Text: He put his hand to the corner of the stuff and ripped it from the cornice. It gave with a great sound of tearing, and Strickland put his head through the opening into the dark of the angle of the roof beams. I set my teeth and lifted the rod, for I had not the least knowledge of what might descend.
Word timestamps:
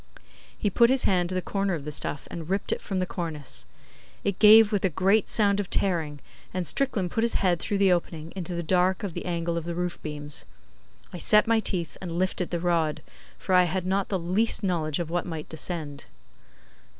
He 0.57 0.71
put 0.71 0.89
his 0.89 1.03
hand 1.03 1.29
to 1.29 1.35
the 1.35 1.43
corner 1.43 1.75
of 1.75 1.85
the 1.85 1.91
stuff 1.91 2.27
and 2.31 2.49
ripped 2.49 2.71
it 2.71 2.81
from 2.81 2.97
the 2.97 3.05
cornice. 3.05 3.65
It 4.23 4.39
gave 4.39 4.71
with 4.71 4.83
a 4.83 4.89
great 4.89 5.29
sound 5.29 5.59
of 5.59 5.69
tearing, 5.69 6.21
and 6.51 6.65
Strickland 6.65 7.11
put 7.11 7.23
his 7.23 7.35
head 7.35 7.59
through 7.59 7.77
the 7.77 7.91
opening 7.91 8.33
into 8.35 8.55
the 8.55 8.63
dark 8.63 9.03
of 9.03 9.13
the 9.13 9.25
angle 9.25 9.59
of 9.59 9.65
the 9.65 9.75
roof 9.75 10.01
beams. 10.01 10.43
I 11.13 11.19
set 11.19 11.45
my 11.45 11.59
teeth 11.59 11.97
and 12.01 12.17
lifted 12.17 12.49
the 12.49 12.59
rod, 12.59 13.03
for 13.37 13.53
I 13.53 13.65
had 13.65 13.85
not 13.85 14.09
the 14.09 14.17
least 14.17 14.63
knowledge 14.63 14.97
of 14.97 15.11
what 15.11 15.27
might 15.27 15.47
descend. 15.49 16.05